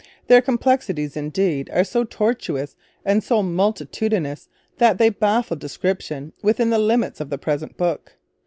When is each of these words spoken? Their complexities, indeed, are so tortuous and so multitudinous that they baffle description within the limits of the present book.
Their 0.25 0.41
complexities, 0.41 1.15
indeed, 1.15 1.69
are 1.71 1.83
so 1.83 2.03
tortuous 2.03 2.75
and 3.05 3.23
so 3.23 3.43
multitudinous 3.43 4.49
that 4.79 4.97
they 4.97 5.09
baffle 5.11 5.57
description 5.57 6.33
within 6.41 6.71
the 6.71 6.79
limits 6.79 7.21
of 7.21 7.29
the 7.29 7.37
present 7.37 7.77
book. 7.77 8.13